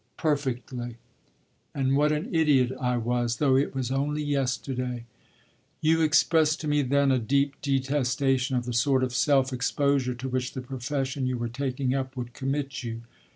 [0.17, 0.95] "Perfectly,
[1.75, 5.05] and what an idiot I was, though it was only yesterday!"
[5.79, 10.27] "You expressed to me then a deep detestation of the sort of self exposure to
[10.27, 13.01] which the profession you were taking up would commit you.